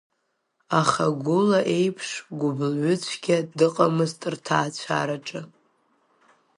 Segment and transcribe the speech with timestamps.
[0.81, 2.09] Аха гәыла иеиԥш
[2.39, 5.41] гәыблҩыцәгьа дыҟамызт рҭаацәараҿы.